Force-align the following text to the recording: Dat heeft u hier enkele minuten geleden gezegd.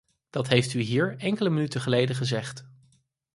Dat 0.29 0.47
heeft 0.47 0.73
u 0.73 0.79
hier 0.79 1.17
enkele 1.17 1.49
minuten 1.49 1.81
geleden 1.81 2.15
gezegd. 2.15 2.67